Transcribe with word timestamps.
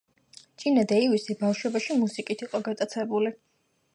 ჯინა 0.63 0.85
დეივისი 0.91 1.35
ბავშვობაში 1.43 1.99
მუსიკით 2.03 2.43
იყო 2.47 2.65
გატაცებული. 2.71 3.35